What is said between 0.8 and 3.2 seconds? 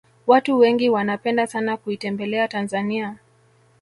wanapenda sana kuitembelea tanzania